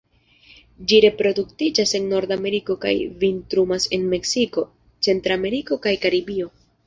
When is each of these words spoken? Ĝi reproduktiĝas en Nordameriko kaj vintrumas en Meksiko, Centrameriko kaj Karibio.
Ĝi 0.91 0.97
reproduktiĝas 1.05 1.91
en 1.99 2.07
Nordameriko 2.13 2.77
kaj 2.87 2.93
vintrumas 3.25 3.87
en 3.97 4.09
Meksiko, 4.15 4.63
Centrameriko 5.09 5.81
kaj 5.87 5.97
Karibio. 6.07 6.51